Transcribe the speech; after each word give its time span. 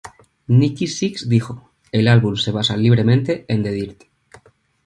Nikki 0.59 0.87
Sixx 0.87 1.29
dijo: 1.29 1.69
"el 1.91 2.07
álbum 2.07 2.35
se 2.35 2.49
basa 2.49 2.75
libremente 2.75 3.45
en 3.47 3.61
The 3.61 3.71
Dirt. 3.71 4.03